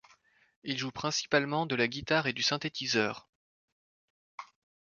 Il 0.63 0.79
joue 0.79 0.89
principalement 0.89 1.67
de 1.67 1.75
la 1.75 1.87
guitare 1.87 2.25
et 2.25 2.33
du 2.33 2.41
synthétiseur. 2.41 3.29